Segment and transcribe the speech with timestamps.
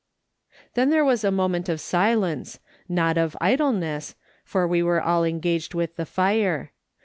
[0.73, 2.57] Then there was a moment of silence,
[2.89, 6.71] not of idle ness, for we were all engaged with the fire.